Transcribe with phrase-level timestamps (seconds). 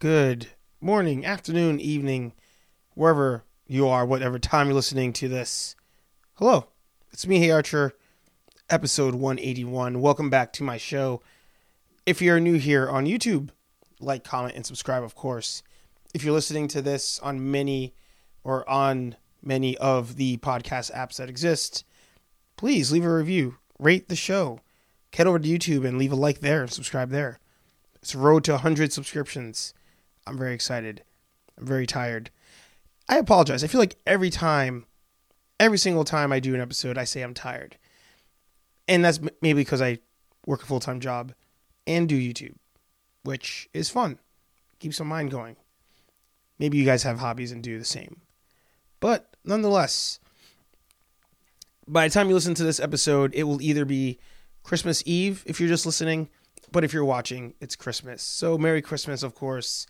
[0.00, 0.46] good
[0.80, 2.32] morning, afternoon, evening,
[2.94, 5.74] wherever you are, whatever time you're listening to this.
[6.34, 6.68] Hello,
[7.10, 7.94] it's me, Hey Archer,
[8.70, 10.00] episode 181.
[10.00, 11.20] Welcome back to my show.
[12.06, 13.48] If you're new here on YouTube,
[13.98, 15.64] like, comment, and subscribe, of course.
[16.14, 17.92] If you're listening to this on many
[18.44, 21.84] or on many of the podcast apps that exist,
[22.56, 24.60] please leave a review, rate the show,
[25.12, 27.40] head over to YouTube and leave a like there and subscribe there.
[27.96, 29.74] It's road to 100 subscriptions.
[30.28, 31.02] I'm very excited.
[31.58, 32.30] I'm very tired.
[33.08, 33.64] I apologize.
[33.64, 34.86] I feel like every time,
[35.58, 37.76] every single time I do an episode, I say I'm tired.
[38.86, 39.98] And that's maybe because I
[40.46, 41.32] work a full time job
[41.86, 42.54] and do YouTube,
[43.22, 44.18] which is fun.
[44.78, 45.56] Keeps my mind going.
[46.58, 48.22] Maybe you guys have hobbies and do the same.
[49.00, 50.20] But nonetheless,
[51.86, 54.18] by the time you listen to this episode, it will either be
[54.62, 56.28] Christmas Eve if you're just listening,
[56.70, 58.22] but if you're watching, it's Christmas.
[58.22, 59.86] So Merry Christmas, of course.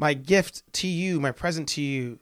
[0.00, 2.20] My gift to you, my present to you.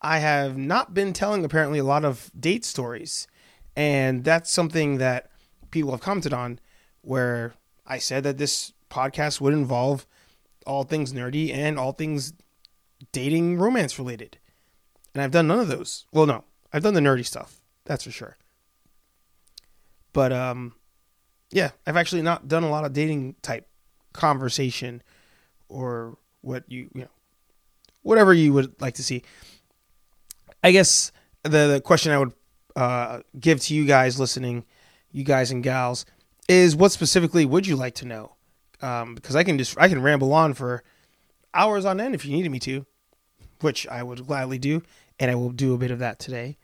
[0.00, 3.26] I have not been telling apparently a lot of date stories,
[3.76, 5.30] and that's something that
[5.70, 6.60] people have commented on
[7.02, 7.52] where
[7.86, 10.06] I said that this podcast would involve
[10.66, 12.32] all things nerdy and all things
[13.12, 14.38] dating romance related.
[15.12, 16.06] And I've done none of those.
[16.10, 17.60] Well, no, I've done the nerdy stuff.
[17.84, 18.38] That's for sure.
[20.14, 20.74] But um
[21.50, 23.68] yeah, I've actually not done a lot of dating type
[24.14, 25.02] conversation
[25.68, 27.10] or what you, you know,
[28.02, 29.22] whatever you would like to see.
[30.62, 32.32] I guess the, the question I would
[32.76, 34.64] uh, give to you guys listening,
[35.12, 36.04] you guys and gals,
[36.48, 38.34] is what specifically would you like to know?
[38.80, 40.84] Um, because I can just I can ramble on for
[41.52, 42.86] hours on end if you needed me to,
[43.60, 44.82] which I would gladly do,
[45.18, 46.56] and I will do a bit of that today.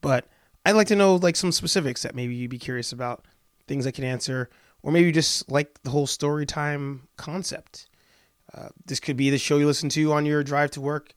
[0.00, 0.26] But
[0.66, 3.24] I'd like to know like some specifics that maybe you'd be curious about,
[3.66, 4.50] things I can answer,
[4.82, 7.88] or maybe just like the whole story time concept.
[8.56, 11.14] Uh, this could be the show you listen to on your drive to work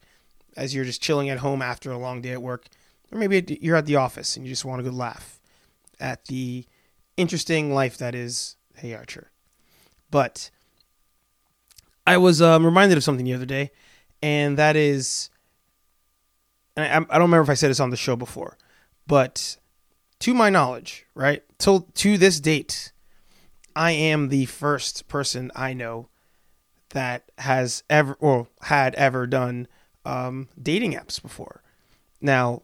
[0.56, 2.68] as you're just chilling at home after a long day at work.
[3.12, 5.40] Or maybe you're at the office and you just want a good laugh
[6.00, 6.66] at the
[7.16, 9.32] interesting life that is Hey Archer.
[10.10, 10.50] But
[12.06, 13.72] I was um, reminded of something the other day,
[14.22, 15.30] and that is,
[16.76, 18.58] and I, I don't remember if I said this on the show before,
[19.06, 19.58] but
[20.20, 22.94] to my knowledge, right, till to this date,
[23.76, 26.10] I am the first person I know
[26.90, 29.68] that has ever or had ever done
[30.06, 31.62] um, dating apps before.
[32.22, 32.64] Now,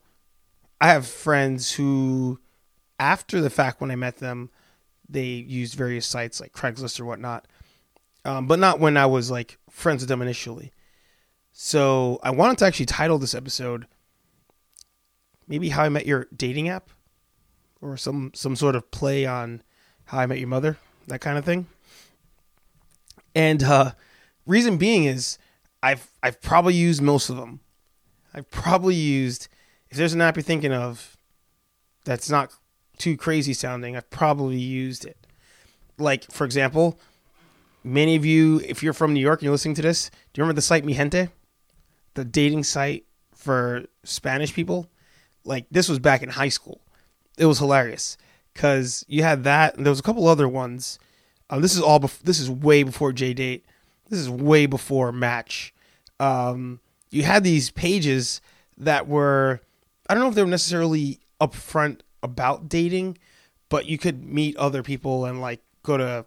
[0.80, 2.40] I have friends who,
[3.00, 4.50] after the fact, when I met them,
[5.08, 7.48] they used various sites like Craigslist or whatnot,
[8.26, 10.72] um, but not when I was like friends with them initially.
[11.52, 13.86] So I wanted to actually title this episode
[15.48, 16.90] maybe "How I Met Your Dating App,"
[17.82, 19.62] or some some sort of play on
[20.06, 21.68] "How I Met Your Mother," that kind of thing.
[23.36, 23.92] And uh,
[24.46, 25.38] reason being is
[25.82, 27.60] I've I've probably used most of them.
[28.34, 29.48] I've probably used
[29.90, 31.18] if there's an app you're thinking of
[32.06, 32.52] that's not
[32.98, 35.18] too crazy sounding, I've probably used it.
[35.98, 37.00] Like for example,
[37.84, 40.44] many of you, if you're from New York and you're listening to this, do you
[40.44, 41.30] remember the site Mi Gente,
[42.14, 43.06] the dating site
[43.36, 44.90] for Spanish people?
[45.44, 46.82] Like this was back in high school.
[47.38, 48.18] It was hilarious
[48.54, 51.00] because you had that, and there was a couple other ones.
[51.50, 52.00] Um, this is all.
[52.00, 53.64] Bef- this is way before JDate.
[54.10, 55.74] This is way before Match.
[56.20, 58.42] Um, you had these pages
[58.78, 59.62] that were.
[60.10, 63.18] I don't know if they were necessarily upfront about dating,
[63.70, 66.26] but you could meet other people and like go to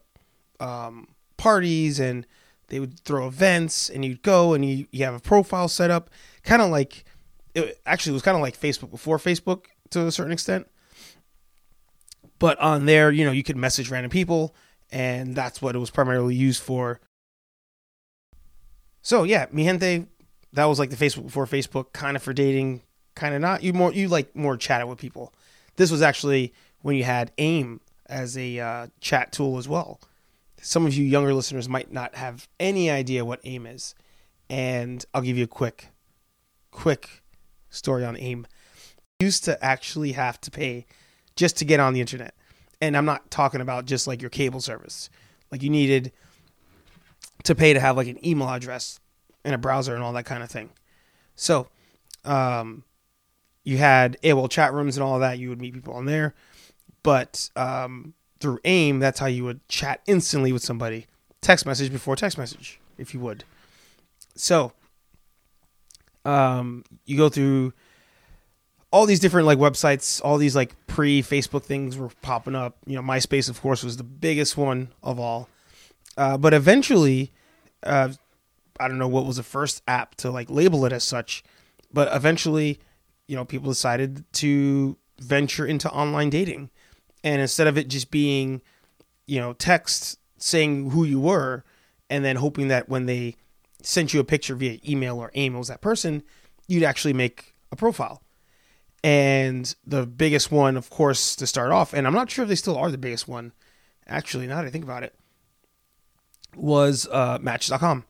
[0.61, 2.27] um, parties and
[2.69, 6.11] they would throw events and you'd go and you, you have a profile set up
[6.43, 7.05] kind of like
[7.55, 10.67] it actually it was kind of like facebook before facebook to a certain extent
[12.39, 14.55] but on there you know you could message random people
[14.91, 17.01] and that's what it was primarily used for
[19.07, 20.07] so yeah mi gente
[20.53, 22.83] that was like the facebook before facebook kind of for dating
[23.17, 23.65] kind of not.
[23.65, 25.35] You more you like more chatted with people.
[25.75, 26.53] This was actually
[26.83, 30.01] when you had aim as a uh, chat tool as well.
[30.63, 33.95] Some of you younger listeners might not have any idea what aim is
[34.49, 35.89] and i'll give you a quick
[36.71, 37.23] quick
[37.69, 38.47] story on aim.
[39.19, 40.87] You used to actually have to pay
[41.35, 42.35] just to get on the internet
[42.81, 45.11] and i'm not talking about just like your cable service.
[45.51, 46.13] Like you needed
[47.45, 49.01] to pay to have like an email address
[49.47, 50.69] and a browser and all that kind of thing
[51.35, 51.69] so
[52.27, 52.85] um
[53.65, 56.35] you had AOL chat rooms and all that you would meet people on there
[57.03, 61.07] but um through AIM, that's how you would chat instantly with somebody.
[61.41, 63.45] Text message before text message, if you would.
[64.35, 64.73] So,
[66.25, 67.73] um, you go through
[68.91, 72.77] all these different like websites, all these like pre Facebook things were popping up.
[72.87, 75.49] You know, MySpace, of course, was the biggest one of all.
[76.17, 77.33] Uh, but eventually,
[77.83, 78.13] uh,
[78.81, 81.43] I don't know what was the first app to like label it as such,
[81.93, 82.81] but eventually,
[83.27, 86.71] you know, people decided to venture into online dating.
[87.25, 88.63] And instead of it just being,
[89.27, 91.65] you know, text saying who you were
[92.09, 93.37] and then hoping that when they
[93.83, 96.23] sent you a picture via email or AIM was that person,
[96.69, 98.23] you'd actually make a profile.
[99.03, 102.57] And the biggest one, of course, to start off, and I'm not sure if they
[102.57, 103.53] still are the biggest one,
[104.07, 105.15] actually, now that I think about it,
[106.57, 108.05] was uh, Match.com.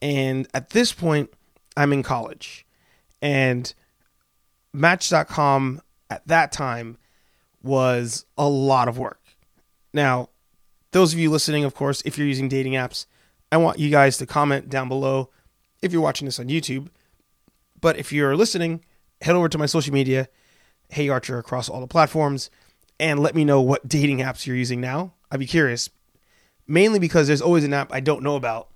[0.00, 1.30] And at this point,
[1.76, 2.66] I'm in college.
[3.20, 3.72] And
[4.72, 5.80] Match.com
[6.10, 6.98] at that time
[7.62, 9.20] was a lot of work.
[9.92, 10.28] Now,
[10.92, 13.06] those of you listening, of course, if you're using dating apps,
[13.50, 15.30] I want you guys to comment down below
[15.82, 16.88] if you're watching this on YouTube.
[17.80, 18.84] But if you're listening,
[19.20, 20.28] head over to my social media,
[20.90, 22.50] Hey Archer, across all the platforms,
[22.98, 25.14] and let me know what dating apps you're using now.
[25.30, 25.90] I'd be curious,
[26.66, 28.68] mainly because there's always an app I don't know about,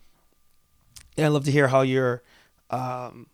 [1.16, 2.22] and I'd love to hear how your
[2.70, 3.26] um,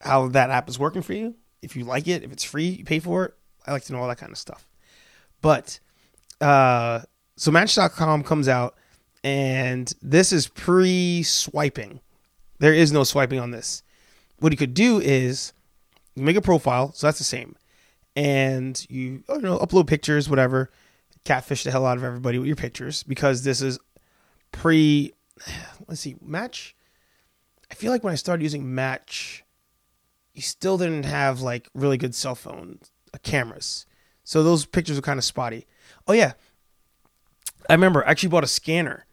[0.00, 1.34] how that app is working for you.
[1.62, 3.34] If you like it, if it's free, you pay for it.
[3.66, 4.68] I like to know all that kind of stuff.
[5.40, 5.80] But
[6.40, 7.00] uh,
[7.36, 8.76] so Match.com comes out,
[9.24, 12.00] and this is pre-swiping.
[12.58, 13.82] There is no swiping on this.
[14.38, 15.52] What you could do is
[16.14, 17.56] make a profile, so that's the same,
[18.14, 20.70] and you you know upload pictures, whatever.
[21.24, 23.78] Catfish the hell out of everybody with your pictures because this is
[24.52, 25.12] pre.
[25.88, 26.75] Let's see, Match.
[27.70, 29.44] I feel like when I started using Match,
[30.34, 32.78] you still didn't have like really good cell phone
[33.14, 33.86] uh, cameras,
[34.24, 35.66] so those pictures were kind of spotty.
[36.06, 36.32] Oh yeah,
[37.68, 39.06] I remember I actually bought a scanner.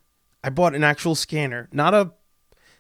[0.44, 2.12] I bought an actual scanner, not a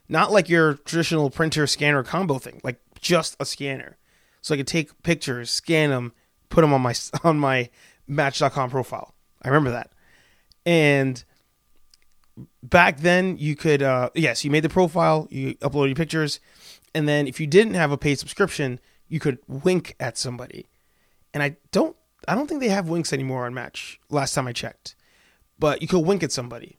[0.09, 3.97] not like your traditional printer scanner combo thing, like just a scanner.
[4.41, 6.13] So I could take pictures, scan them,
[6.49, 6.93] put them on my
[7.23, 7.69] on my
[8.07, 9.13] match.com profile.
[9.41, 9.91] I remember that.
[10.65, 11.23] And
[12.61, 16.39] back then you could uh yes, you made the profile, you upload your pictures,
[16.93, 20.67] and then if you didn't have a paid subscription, you could wink at somebody.
[21.33, 21.95] And I don't
[22.27, 24.95] I don't think they have winks anymore on Match last time I checked.
[25.59, 26.77] But you could wink at somebody.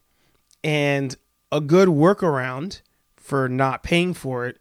[0.63, 1.15] And
[1.51, 2.81] a good workaround
[3.15, 4.59] for not paying for it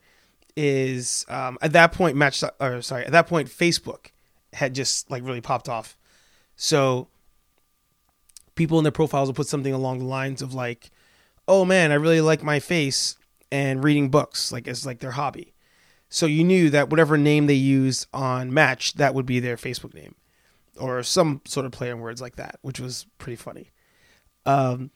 [0.56, 4.06] is um, at that point match or sorry at that point facebook
[4.52, 5.96] had just like really popped off
[6.54, 7.08] so
[8.54, 10.90] people in their profiles will put something along the lines of like
[11.48, 13.16] oh man i really like my face
[13.50, 15.52] and reading books like as like their hobby
[16.08, 19.94] so you knew that whatever name they used on match that would be their facebook
[19.94, 20.14] name
[20.78, 23.70] or some sort of play on words like that which was pretty funny
[24.46, 24.90] um,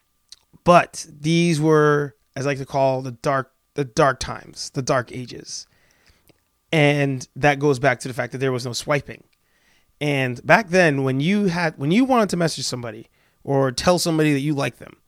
[0.65, 5.13] but these were as i like to call the dark the dark times, the dark
[5.13, 5.69] ages.
[6.73, 9.23] And that goes back to the fact that there was no swiping.
[10.01, 13.07] And back then when you had when you wanted to message somebody
[13.49, 14.99] or tell somebody that you like them,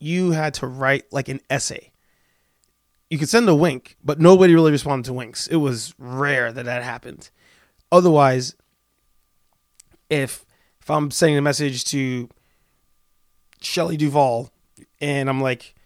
[0.00, 1.92] you had to write like an essay.
[3.08, 5.46] You could send a wink, but nobody really responded to winks.
[5.46, 7.30] It was rare that that happened.
[7.92, 8.56] Otherwise,
[10.10, 10.44] if
[10.80, 12.28] if I'm sending a message to
[13.60, 14.50] Shelley Duvall
[15.00, 15.76] and I'm like,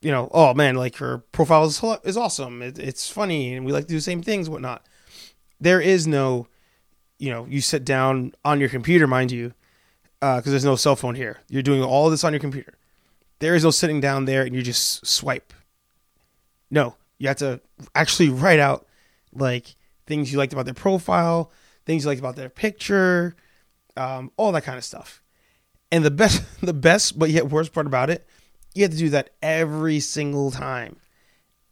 [0.00, 2.62] you know, oh man, like her profile is, is awesome.
[2.62, 4.86] It, it's funny, and we like to do the same things, whatnot.
[5.60, 6.46] There is no,
[7.18, 9.52] you know, you sit down on your computer, mind you,
[10.20, 11.38] because uh, there's no cell phone here.
[11.48, 12.74] You're doing all this on your computer.
[13.38, 15.52] There is no sitting down there and you just swipe.
[16.70, 17.60] No, you have to
[17.94, 18.86] actually write out
[19.32, 21.52] like things you liked about their profile,
[21.84, 23.36] things you liked about their picture,
[23.96, 25.22] um, all that kind of stuff.
[25.92, 28.26] And the best, the best, but yet worst part about it
[28.76, 30.96] you had to do that every single time.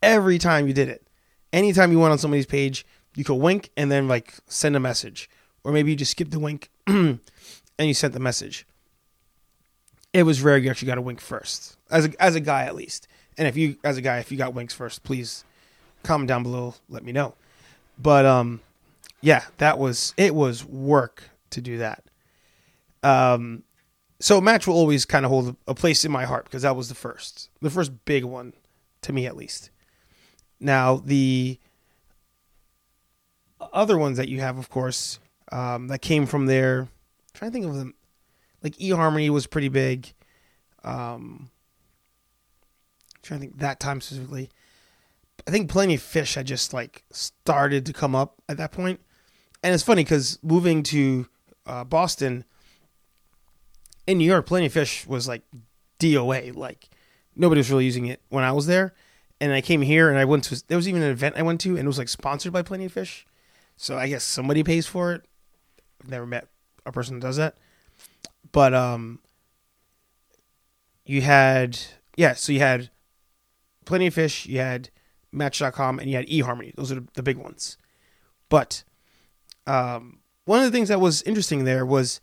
[0.02, 1.06] Every time you did it.
[1.52, 5.28] Anytime you went on somebody's page, you could wink and then like send a message.
[5.62, 6.70] Or maybe you just skipped the wink
[7.78, 8.66] and you sent the message.
[10.12, 11.76] It was rare you actually got a wink first.
[11.90, 13.08] As a as a guy at least.
[13.36, 15.44] And if you as a guy, if you got winks first, please
[16.02, 17.34] comment down below, let me know.
[17.98, 18.60] But um
[19.20, 22.04] yeah, that was it was work to do that.
[23.02, 23.64] Um
[24.20, 26.88] so match will always kind of hold a place in my heart because that was
[26.88, 28.52] the first, the first big one
[29.02, 29.70] to me at least.
[30.60, 31.58] Now the
[33.72, 35.18] other ones that you have, of course,
[35.50, 36.88] um, that came from there.
[37.34, 37.94] Trying to think of them,
[38.62, 40.12] like eHarmony was pretty big.
[40.84, 41.50] Um,
[43.14, 44.50] I'm trying to think that time specifically.
[45.46, 49.00] I think Plenty Fish had just like started to come up at that point,
[49.62, 51.26] and it's funny because moving to
[51.66, 52.44] uh, Boston
[54.06, 55.42] in New York, Plenty Fish was like
[55.98, 56.54] DOA.
[56.54, 56.88] Like
[57.36, 58.94] nobody was really using it when I was there.
[59.40, 61.60] And I came here and I went to there was even an event I went
[61.62, 63.26] to and it was like sponsored by Plenty Fish.
[63.76, 65.24] So I guess somebody pays for it.
[66.02, 66.48] I've never met
[66.86, 67.56] a person that does that.
[68.52, 69.20] But um
[71.04, 71.78] you had
[72.16, 72.90] yeah, so you had
[73.84, 74.90] Plenty of Fish, you had
[75.32, 76.74] Match.com, and you had eHarmony.
[76.74, 77.76] Those are the big ones.
[78.48, 78.84] But
[79.66, 82.20] um, one of the things that was interesting there was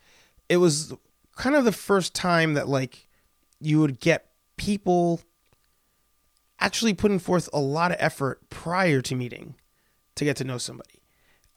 [0.49, 0.93] it was
[1.35, 3.07] kind of the first time that like
[3.59, 4.27] you would get
[4.57, 5.21] people
[6.59, 9.55] actually putting forth a lot of effort prior to meeting
[10.15, 11.01] to get to know somebody.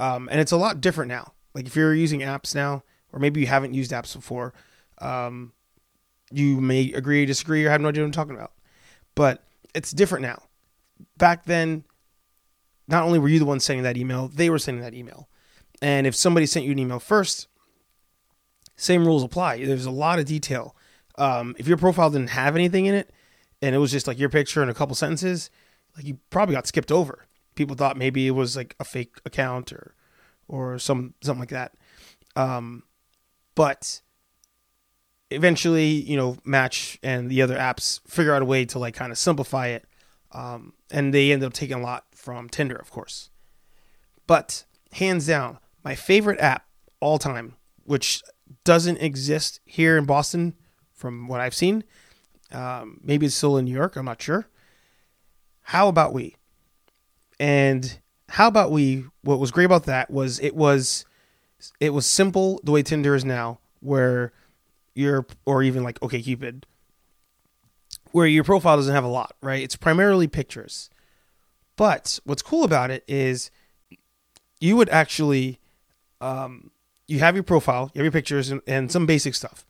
[0.00, 1.34] Um, and it's a lot different now.
[1.54, 2.82] Like if you're using apps now,
[3.14, 4.52] or maybe you haven't used apps before,
[4.98, 5.52] um,
[6.30, 8.52] you may agree, disagree, or have no idea what I'm talking about.
[9.14, 9.44] But
[9.74, 10.42] it's different now.
[11.16, 11.84] Back then,
[12.88, 15.28] not only were you the one sending that email, they were sending that email.
[15.80, 17.46] And if somebody sent you an email first,
[18.76, 19.64] same rules apply.
[19.64, 20.76] There's a lot of detail.
[21.16, 23.10] Um, if your profile didn't have anything in it,
[23.62, 25.50] and it was just like your picture and a couple sentences,
[25.96, 27.26] like you probably got skipped over.
[27.54, 29.94] People thought maybe it was like a fake account or
[30.48, 31.72] or some something like that.
[32.34, 32.82] Um,
[33.54, 34.00] but
[35.30, 39.12] eventually, you know, Match and the other apps figure out a way to like kind
[39.12, 39.84] of simplify it.
[40.32, 43.30] Um, and they end up taking a lot from Tinder, of course.
[44.26, 46.66] But hands down, my favorite app
[47.00, 48.22] all time, which
[48.64, 50.54] doesn't exist here in Boston
[50.92, 51.84] from what I've seen.
[52.52, 53.96] Um, maybe it's still in New York.
[53.96, 54.46] I'm not sure.
[55.62, 56.36] How about we?
[57.38, 59.04] And how about we?
[59.22, 61.04] What was great about that was it was
[61.80, 64.32] it was simple the way Tinder is now, where
[64.94, 66.64] your or even like OkCupid,
[68.12, 69.62] where your profile doesn't have a lot, right?
[69.62, 70.90] It's primarily pictures.
[71.76, 73.50] But what's cool about it is
[74.60, 75.58] you would actually
[76.20, 76.70] um,
[77.06, 79.66] you have your profile, you have your pictures and, and some basic stuff,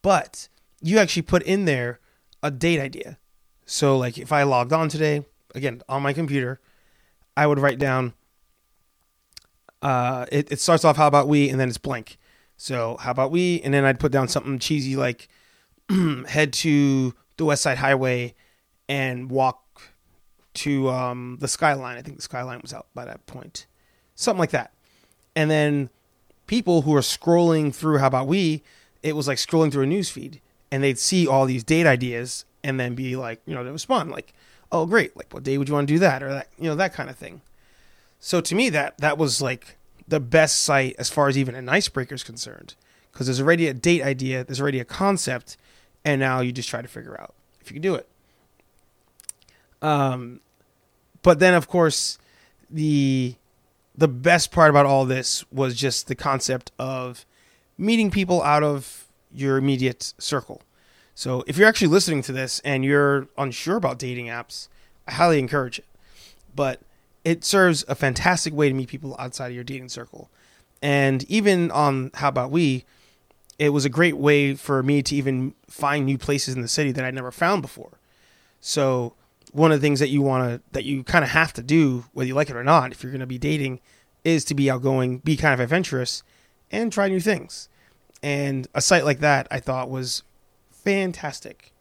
[0.00, 0.48] but
[0.80, 2.00] you actually put in there
[2.42, 3.18] a date idea.
[3.66, 6.60] So like if I logged on today, again on my computer,
[7.36, 8.14] I would write down.
[9.82, 12.16] Uh, it, it starts off how about we and then it's blank.
[12.56, 15.28] So how about we and then I'd put down something cheesy like
[16.28, 18.34] head to the West Side Highway
[18.88, 19.62] and walk
[20.54, 21.98] to um, the High Line.
[21.98, 23.66] I think the High Line was out by that point,
[24.14, 24.72] something like that.
[25.34, 25.90] And then
[26.46, 28.62] people who are scrolling through How About We,
[29.02, 32.44] it was like scrolling through a news feed, and they'd see all these date ideas
[32.62, 34.32] and then be like, you know, they respond like,
[34.70, 35.16] "Oh, great!
[35.16, 37.10] Like, what day would you want to do that?" or that, you know, that kind
[37.10, 37.40] of thing.
[38.24, 39.76] So to me, that that was like
[40.06, 42.76] the best site as far as even an icebreaker is concerned,
[43.10, 45.56] because there's already a date idea, there's already a concept,
[46.04, 48.08] and now you just try to figure out if you can do it.
[49.82, 50.40] Um,
[51.22, 52.16] but then of course
[52.70, 53.34] the
[53.98, 57.26] the best part about all this was just the concept of
[57.76, 60.62] meeting people out of your immediate circle.
[61.16, 64.68] So if you're actually listening to this and you're unsure about dating apps,
[65.08, 65.86] I highly encourage it.
[66.54, 66.80] But
[67.24, 70.30] it serves a fantastic way to meet people outside of your dating circle.
[70.80, 72.84] And even on How About We,
[73.58, 76.90] it was a great way for me to even find new places in the city
[76.92, 78.00] that I'd never found before.
[78.60, 79.14] So
[79.52, 82.04] one of the things that you want to that you kind of have to do
[82.12, 83.80] whether you like it or not if you're going to be dating
[84.24, 86.22] is to be outgoing be kind of adventurous
[86.70, 87.68] and try new things
[88.22, 90.22] and a site like that i thought was
[90.70, 91.72] fantastic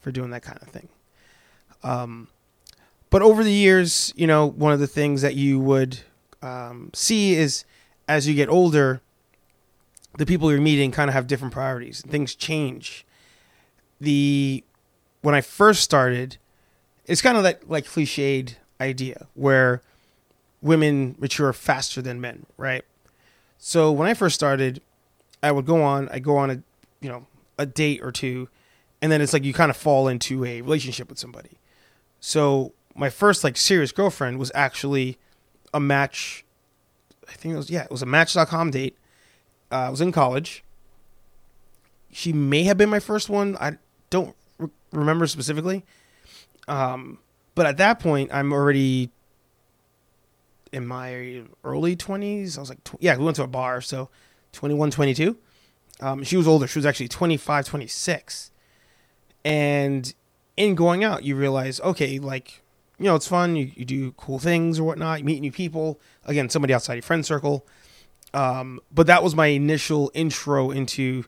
[0.00, 0.88] for doing that kind of thing
[1.82, 2.28] um,
[3.10, 6.00] but over the years you know one of the things that you would
[6.42, 7.64] um, see is
[8.08, 9.00] as you get older
[10.18, 13.04] the people you're meeting kind of have different priorities things change
[14.00, 14.64] the
[15.22, 16.38] when i first started
[17.06, 19.82] it's kind of that like cliched idea where
[20.62, 22.84] women mature faster than men, right?
[23.58, 24.80] So when I first started,
[25.42, 26.62] I would go on, I go on a,
[27.00, 27.26] you know,
[27.58, 28.48] a date or two,
[29.02, 31.58] and then it's like you kind of fall into a relationship with somebody.
[32.20, 35.18] So my first like serious girlfriend was actually
[35.72, 36.44] a match.
[37.28, 38.96] I think it was yeah, it was a Match.com date.
[39.70, 40.64] Uh, I was in college.
[42.10, 43.56] She may have been my first one.
[43.60, 43.78] I
[44.10, 45.84] don't re- remember specifically.
[46.66, 47.18] Um,
[47.54, 49.10] but at that point, I'm already
[50.72, 52.56] in my early 20s.
[52.56, 53.80] I was like, tw- yeah, we went to a bar.
[53.80, 54.08] So
[54.52, 55.36] 21, 22.
[56.00, 56.66] Um, she was older.
[56.66, 58.50] She was actually 25, 26.
[59.44, 60.12] And
[60.56, 62.62] in going out, you realize, okay, like,
[63.00, 63.56] you know, it's fun.
[63.56, 65.20] You, you do cool things or whatnot.
[65.20, 65.98] You meet new people.
[66.26, 67.66] Again, somebody outside your friend circle.
[68.34, 71.24] Um, but that was my initial intro into,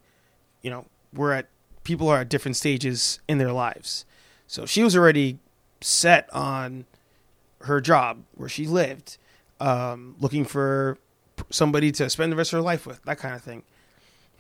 [0.60, 1.48] you know, we're at
[1.82, 4.04] people are at different stages in their lives.
[4.46, 5.38] So she was already
[5.80, 6.84] set on
[7.62, 9.16] her job where she lived,
[9.58, 10.98] um, looking for
[11.48, 13.62] somebody to spend the rest of her life with, that kind of thing.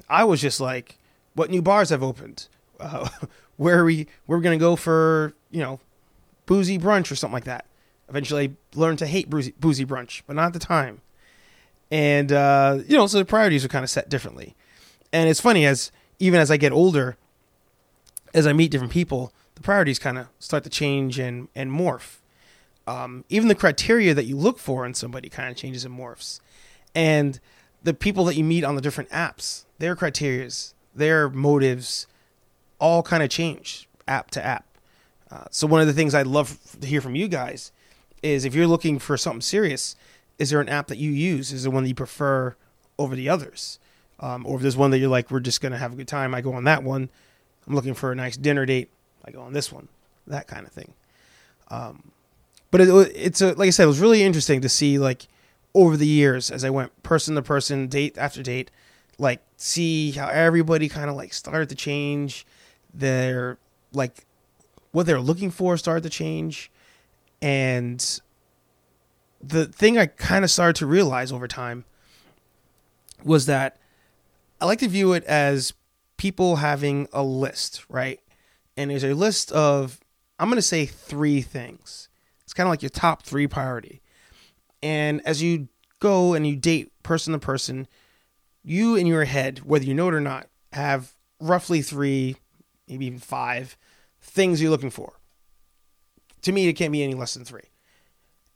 [0.08, 0.98] I was just like,
[1.34, 2.46] what new bars have opened?
[2.78, 3.08] Uh,
[3.56, 4.06] where are we?
[4.26, 5.80] We're gonna go for you know,
[6.46, 7.66] boozy brunch or something like that.
[8.08, 11.00] Eventually, I learned to hate boozy, boozy brunch, but not at the time.
[11.90, 14.54] And uh, you know, so the priorities are kind of set differently.
[15.12, 17.16] And it's funny as even as I get older,
[18.34, 22.18] as I meet different people, the priorities kind of start to change and and morph.
[22.86, 26.40] Um, even the criteria that you look for in somebody kind of changes and morphs,
[26.94, 27.38] and
[27.82, 32.06] the people that you meet on the different apps, their criterias, their motives,
[32.78, 34.66] all kind of change app to app.
[35.32, 37.72] Uh, so one of the things I'd love to hear from you guys
[38.22, 39.96] is if you're looking for something serious,
[40.38, 41.52] is there an app that you use?
[41.52, 42.54] Is there one that you prefer
[42.98, 43.78] over the others?
[44.20, 46.34] Um, or if there's one that you're like, we're just gonna have a good time,
[46.34, 47.08] I go on that one.
[47.66, 48.90] I'm looking for a nice dinner date,
[49.24, 49.88] I go on this one.
[50.26, 50.92] That kind of thing.
[51.68, 52.12] Um,
[52.70, 55.28] but it, it's a like I said, it was really interesting to see like
[55.74, 58.70] over the years as I went person to person, date after date,
[59.18, 62.46] like see how everybody kind of like started to change
[62.92, 63.56] their
[63.92, 64.26] like
[64.92, 66.70] what they're looking for started to change
[67.42, 68.20] and
[69.42, 71.84] the thing I kind of started to realize over time
[73.24, 73.78] was that
[74.60, 75.74] I like to view it as
[76.16, 78.20] people having a list, right?
[78.76, 80.00] And there's a list of,
[80.38, 82.08] I'm going to say three things.
[82.44, 84.00] It's kind of like your top three priority.
[84.82, 85.68] And as you
[85.98, 87.88] go and you date person to person,
[88.62, 92.36] you in your head, whether you know it or not, have roughly three,
[92.86, 93.76] maybe even five
[94.22, 95.18] things you're looking for.
[96.42, 97.70] To me, it can't be any less than three.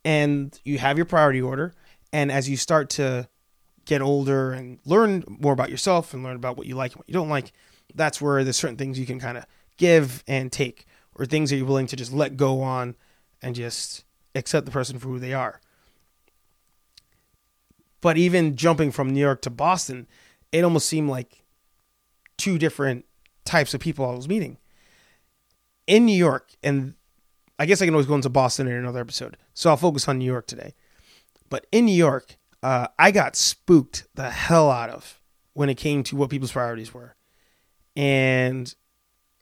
[0.05, 1.75] And you have your priority order.
[2.13, 3.29] And as you start to
[3.85, 7.09] get older and learn more about yourself and learn about what you like and what
[7.09, 7.53] you don't like,
[7.95, 9.47] that's where there's certain things you can kind of
[9.77, 12.97] give and take, or things that you're willing to just let go on
[13.43, 14.05] and just
[14.35, 15.61] accept the person for who they are.
[18.01, 20.07] But even jumping from New York to Boston,
[20.53, 21.45] it almost seemed like
[22.37, 23.05] two different
[23.45, 24.59] types of people I was meeting.
[25.87, 26.95] In New York, and
[27.59, 30.19] I guess I can always go into Boston in another episode, so I'll focus on
[30.19, 30.75] New York today.
[31.49, 35.21] But in New York, uh, I got spooked the hell out of
[35.53, 37.15] when it came to what people's priorities were.
[37.95, 38.75] And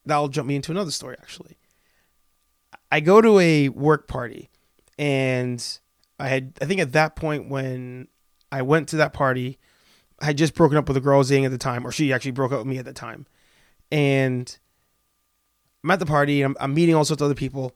[0.05, 1.57] that'll jump me into another story, actually.
[2.93, 4.51] I go to a work party,
[4.99, 5.67] and
[6.21, 8.09] I had, I think at that point when
[8.55, 9.59] I went to that party.
[10.21, 11.91] I had just broken up with a girl I was dating at the time, or
[11.91, 13.27] she actually broke up with me at the time.
[13.91, 14.57] And
[15.85, 16.43] I'm at the party.
[16.43, 17.73] I'm, I'm meeting all sorts of other people,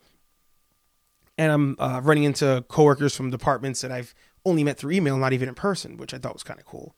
[1.36, 5.34] and I'm uh, running into coworkers from departments that I've only met through email, not
[5.34, 6.96] even in person, which I thought was kind of cool.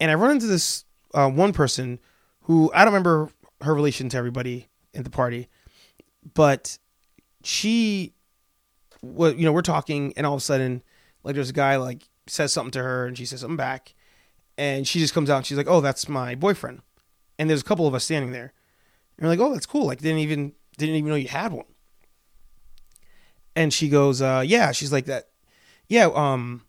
[0.00, 0.84] And I run into this
[1.14, 2.00] uh, one person
[2.42, 3.30] who I don't remember
[3.62, 5.48] her relation to everybody at the party,
[6.34, 6.76] but
[7.44, 8.12] she,
[9.00, 10.82] well, you know, we're talking, and all of a sudden,
[11.22, 13.94] like, there's a guy like says something to her and she says something back.
[14.58, 16.82] And she just comes out and she's like, Oh, that's my boyfriend.
[17.38, 18.52] And there's a couple of us standing there.
[19.18, 19.86] And we're like, Oh, that's cool.
[19.86, 21.66] Like didn't even didn't even know you had one.
[23.54, 25.30] And she goes, uh, yeah, she's like that.
[25.88, 26.62] Yeah, um,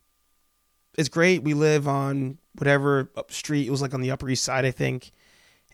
[0.97, 1.43] it's great.
[1.43, 3.67] We live on whatever up street.
[3.67, 5.11] It was like on the Upper East Side, I think.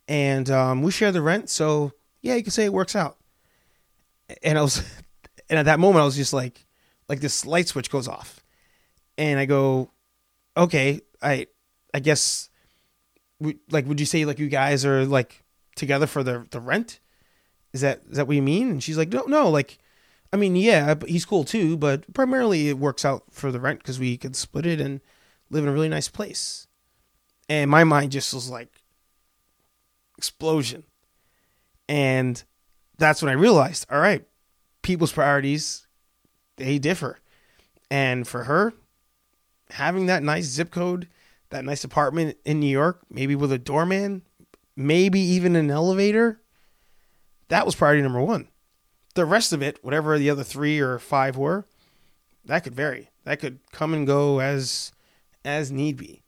[0.08, 3.18] And um, we share the rent, so yeah, you can say it works out.
[4.42, 4.80] And I was,
[5.50, 6.66] and at that moment, I was just like,
[7.08, 8.44] like this light switch goes off,
[9.18, 9.92] and I go,
[10.58, 11.48] okay, I
[11.94, 12.50] I guess
[13.40, 15.43] we, like would you say like you guys are like
[15.76, 17.00] together for the the rent?
[17.74, 18.70] Is that is that what you mean?
[18.70, 19.80] And she's like, no, no, like,
[20.32, 23.80] I mean, yeah, but he's cool too, but primarily it works out for the rent
[23.80, 25.02] because we can split it and
[25.50, 26.68] live in a really nice place.
[27.50, 28.82] And my mind just was like
[30.18, 30.84] explosion,
[31.90, 32.44] and
[32.98, 34.26] that's when I realized, all right,
[34.82, 35.88] people's priorities
[36.58, 37.20] they differ,
[37.90, 38.74] and for her,
[39.72, 41.10] having that nice zip code,
[41.50, 44.22] that nice apartment in New York, maybe with a doorman,
[44.76, 46.42] maybe even an elevator,
[47.50, 48.48] that was priority number one.
[49.16, 51.66] The rest of it, whatever the other three or five were,
[52.46, 53.10] that could vary.
[53.26, 54.92] That could come and go as
[55.46, 56.22] as need be.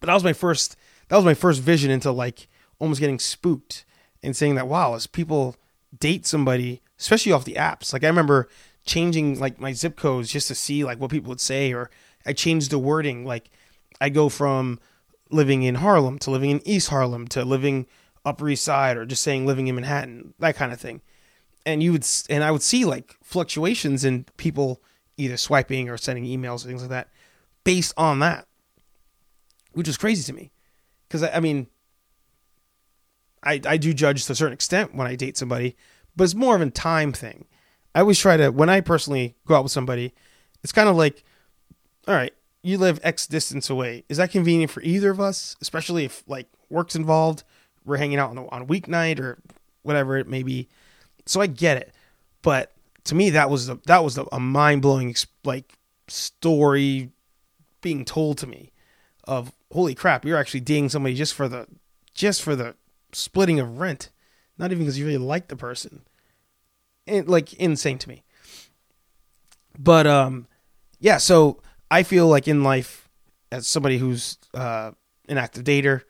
[0.00, 0.76] But that was my first
[1.08, 3.84] that was my first vision into like almost getting spooked
[4.22, 5.56] and saying that wow, as people
[5.98, 7.92] date somebody, especially off the apps.
[7.92, 8.48] Like I remember
[8.84, 11.90] changing like my zip codes just to see like what people would say or
[12.24, 13.50] I changed the wording like
[14.00, 14.80] I go from
[15.30, 17.86] living in Harlem to living in East Harlem to living
[18.24, 21.00] Upper East Side or just saying living in Manhattan that kind of thing
[21.66, 24.82] and you would and I would see like fluctuations in people
[25.16, 27.08] either swiping or sending emails or things like that
[27.64, 28.46] based on that
[29.72, 30.50] which was crazy to me
[31.06, 31.68] because I, I mean
[33.42, 35.76] I, I do judge to a certain extent when I date somebody,
[36.16, 37.46] but it's more of a time thing.
[37.94, 40.12] I always try to when I personally go out with somebody,
[40.62, 41.24] it's kind of like,
[42.06, 44.04] all right, you live X distance away.
[44.08, 45.56] Is that convenient for either of us?
[45.60, 47.44] Especially if like work's involved,
[47.84, 49.38] we're hanging out on a, on a weeknight or
[49.82, 50.68] whatever it may be.
[51.26, 51.94] So I get it,
[52.42, 52.72] but
[53.04, 55.74] to me that was the, that was the, a mind blowing like
[56.08, 57.10] story
[57.80, 58.72] being told to me
[59.24, 61.66] of holy crap, you're actually dating somebody just for the
[62.14, 62.74] just for the
[63.12, 64.10] splitting of rent,
[64.56, 66.02] not even because you really like the person.
[67.06, 68.24] And like insane to me.
[69.78, 70.46] But um,
[70.98, 71.18] yeah.
[71.18, 73.08] So I feel like in life,
[73.50, 74.92] as somebody who's uh,
[75.28, 76.02] an active dater,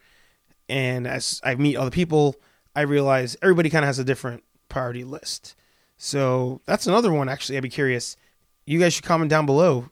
[0.68, 2.36] and as I meet other people,
[2.74, 5.54] I realize everybody kind of has a different priority list.
[5.96, 7.28] So that's another one.
[7.28, 8.16] Actually, I'd be curious.
[8.66, 9.90] You guys should comment down below.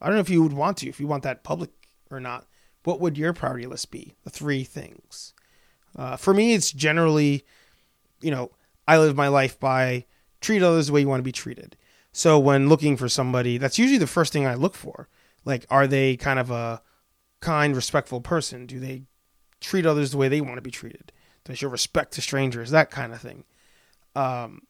[0.00, 1.70] I don't know if you would want to, if you want that public
[2.10, 2.46] or not.
[2.84, 4.14] What would your priority list be?
[4.24, 5.32] The three things.
[5.96, 7.44] Uh, for me, it's generally,
[8.20, 8.50] you know,
[8.86, 10.04] I live my life by
[10.40, 11.76] treat others the way you want to be treated.
[12.12, 15.08] So when looking for somebody, that's usually the first thing I look for.
[15.44, 16.82] Like, are they kind of a
[17.40, 18.66] kind, respectful person?
[18.66, 19.02] Do they
[19.60, 21.12] treat others the way they want to be treated?
[21.44, 22.70] Does your respect to strangers?
[22.70, 23.44] That kind of thing.
[24.16, 24.62] Um,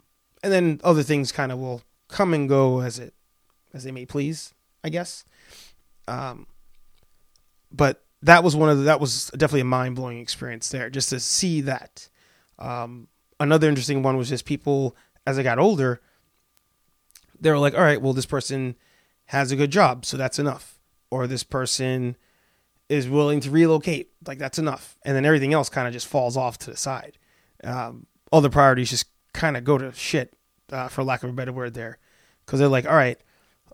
[0.42, 3.14] and then other things kind of will come and go as it
[3.72, 5.24] as they may please, I guess.
[6.06, 6.46] Um,
[7.72, 11.10] but that was one of the, that was definitely a mind blowing experience there, just
[11.10, 12.08] to see that.
[12.58, 13.08] Um,
[13.40, 16.00] another interesting one was just people as I got older
[17.40, 18.74] they were like, all right, well, this person
[19.26, 20.78] has a good job, so that's enough.
[21.10, 22.16] Or this person
[22.88, 24.98] is willing to relocate, like that's enough.
[25.04, 27.18] And then everything else kind of just falls off to the side.
[27.62, 30.34] Um, the priorities just kind of go to shit,
[30.72, 31.98] uh, for lack of a better word there.
[32.44, 33.18] Because they're like, all right,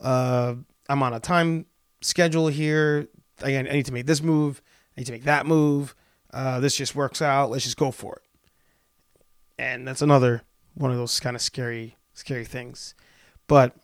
[0.00, 0.54] uh,
[0.88, 1.66] I'm on a time
[2.02, 3.08] schedule here.
[3.42, 4.62] I, I need to make this move.
[4.96, 5.94] I need to make that move.
[6.32, 7.50] Uh, this just works out.
[7.50, 8.22] Let's just go for it.
[9.58, 10.42] And that's another
[10.74, 12.94] one of those kind of scary, scary things.
[13.46, 13.74] But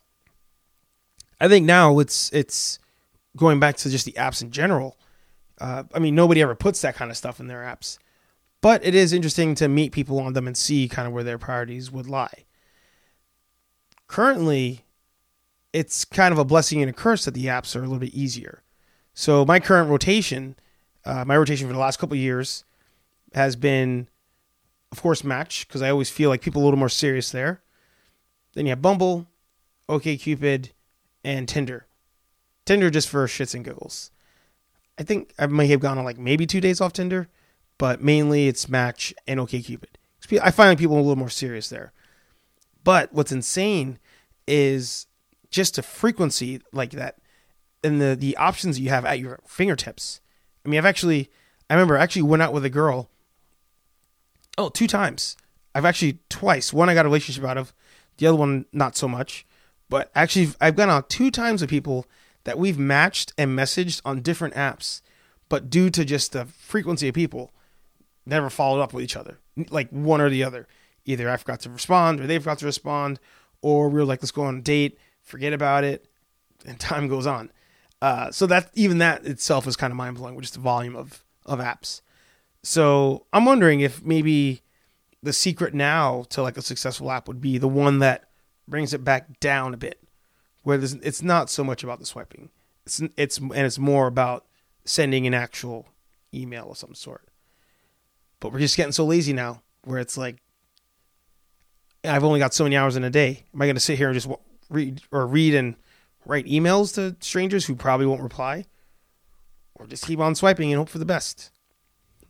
[1.41, 2.79] I think now it's it's
[3.37, 4.97] going back to just the apps in general.
[5.61, 7.99] Uh, I mean, nobody ever puts that kind of stuff in their apps,
[8.61, 11.39] but it is interesting to meet people on them and see kind of where their
[11.39, 12.45] priorities would lie.
[14.07, 14.85] Currently,
[15.73, 18.15] it's kind of a blessing and a curse that the apps are a little bit
[18.15, 18.63] easier.
[19.15, 20.57] So my current rotation,
[21.05, 22.65] uh, my rotation for the last couple years,
[23.35, 24.09] has been,
[24.93, 27.63] of course, Match because I always feel like people are a little more serious there.
[28.55, 29.27] Then you have Bumble,
[29.89, 30.71] OKCupid,
[31.27, 31.87] and Tinder.
[32.65, 34.13] Tinder just for shits and giggles.
[34.97, 37.29] I think I may have gone on like maybe two days off Tinder,
[37.79, 39.97] but mainly it's Match and OKCupid.
[40.41, 41.93] I find like people a little more serious there.
[42.85, 43.99] But what's insane
[44.47, 45.07] is
[45.51, 47.17] just a frequency like that
[47.83, 50.21] and the the options you have at your fingertips.
[50.65, 51.29] I mean, I've actually
[51.69, 53.11] I remember I actually went out with a girl.
[54.57, 55.37] Oh, two times.
[55.75, 56.73] I've actually twice.
[56.73, 57.75] One I got a relationship out of,
[58.17, 59.45] the other one not so much.
[59.89, 62.07] But actually, I've gone out two times with people
[62.45, 65.01] that we've matched and messaged on different apps,
[65.49, 67.53] but due to just the frequency of people,
[68.25, 69.39] never followed up with each other,
[69.71, 70.67] like one or the other.
[71.05, 73.21] Either I forgot to respond, or they forgot to respond,
[73.63, 76.07] or we were like, let's go on a date, forget about it,
[76.65, 77.53] and time goes on.
[78.03, 80.97] Uh, so that even that itself is kind of mind blowing with just the volume
[80.97, 82.01] of of apps.
[82.63, 84.63] So I'm wondering if maybe
[85.23, 88.26] the secret now to like a successful app would be the one that
[88.69, 90.03] brings it back down a bit,
[90.63, 92.51] where it's not so much about the swiping.
[92.85, 94.45] It's it's and it's more about
[94.85, 95.89] sending an actual
[96.33, 97.29] email of some sort.
[98.41, 100.37] But we're just getting so lazy now, where it's like,
[102.05, 103.45] I've only got so many hours in a day.
[103.55, 104.29] Am I going to sit here and just
[104.69, 105.77] read or read and
[106.25, 108.67] write emails to strangers who probably won't reply,
[109.75, 111.51] or just keep on swiping and hope for the best?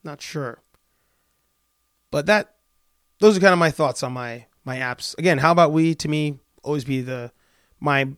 [0.04, 0.60] Not sure.
[2.10, 2.54] But that,
[3.18, 5.16] those are kind of my thoughts on my my apps.
[5.16, 7.32] Again, how about we to me always be the
[7.80, 8.08] my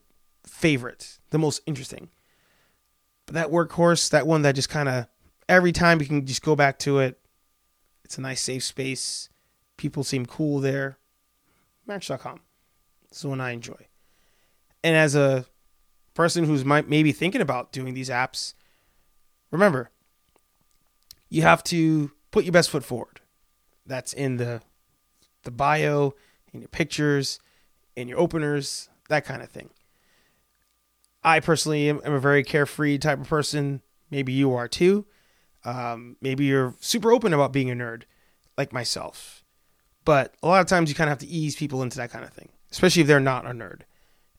[0.47, 2.09] favorite, the most interesting.
[3.27, 5.07] But that workhorse, that one that just kind of
[5.49, 7.21] every time you can just go back to it.
[8.05, 9.29] It's a nice safe space.
[9.77, 10.99] People seem cool there.
[11.87, 12.41] Match.com.
[13.11, 13.87] This is one I enjoy.
[14.83, 15.45] And as a
[16.15, 18.55] person who's might maybe thinking about doing these apps,
[19.51, 19.91] remember,
[21.29, 23.21] you have to put your best foot forward.
[23.85, 24.63] That's in the
[25.45, 26.15] the bio,
[26.53, 27.41] in your pictures,
[27.97, 29.71] in your openers, that kind of thing.
[31.23, 33.83] I personally am, am a very carefree type of person.
[34.11, 35.07] Maybe you are too.
[35.65, 38.05] Um, maybe you're super open about being a nerd,
[38.57, 39.43] like myself.
[40.05, 42.25] But a lot of times you kind of have to ease people into that kind
[42.25, 43.83] of thing, especially if they're not a nerd.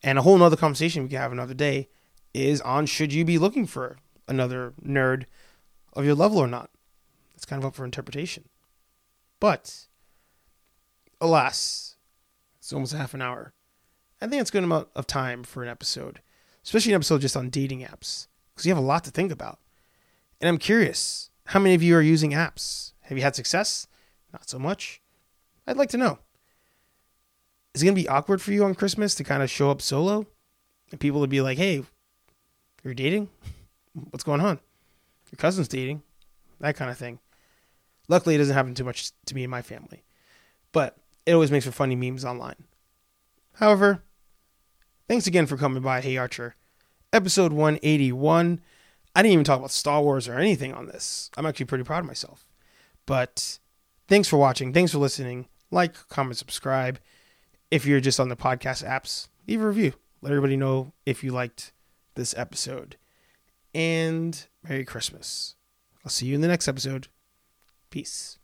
[0.01, 1.89] And a whole nother conversation we can have another day
[2.33, 5.25] is on should you be looking for another nerd
[5.93, 6.69] of your level or not.
[7.35, 8.49] It's kind of up for interpretation.
[9.39, 9.85] But
[11.21, 11.88] alas,
[12.69, 13.51] it's almost half an hour.
[14.21, 16.21] I think it's a good amount of time for an episode,
[16.63, 19.57] especially an episode just on dating apps, because you have a lot to think about.
[20.39, 22.93] And I'm curious, how many of you are using apps?
[23.01, 23.87] Have you had success?
[24.31, 25.01] Not so much.
[25.65, 26.19] I'd like to know.
[27.73, 29.81] Is it going to be awkward for you on Christmas to kind of show up
[29.81, 30.27] solo?
[30.91, 31.85] And people would be like, hey,
[32.83, 33.29] you're dating?
[34.11, 34.59] What's going on?
[35.31, 36.03] Your cousin's dating?
[36.59, 37.17] That kind of thing.
[38.07, 40.03] Luckily, it doesn't happen too much to me and my family.
[40.71, 40.98] but
[41.29, 42.55] it always makes for funny memes online.
[43.53, 44.01] However,
[45.07, 46.55] thanks again for coming by, Hey Archer.
[47.13, 48.59] Episode 181.
[49.15, 51.29] I didn't even talk about Star Wars or anything on this.
[51.37, 52.47] I'm actually pretty proud of myself.
[53.05, 53.59] But
[54.07, 54.73] thanks for watching.
[54.73, 55.47] Thanks for listening.
[55.69, 56.99] Like, comment, subscribe.
[57.69, 59.93] If you're just on the podcast apps, leave a review.
[60.23, 61.73] Let everybody know if you liked
[62.15, 62.95] this episode.
[63.75, 65.53] And Merry Christmas.
[66.03, 67.07] I'll see you in the next episode.
[67.91, 68.38] Peace.